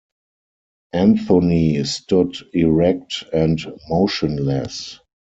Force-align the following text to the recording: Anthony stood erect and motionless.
Anthony 0.93 1.83
stood 1.83 2.35
erect 2.53 3.23
and 3.31 3.59
motionless. 3.87 4.99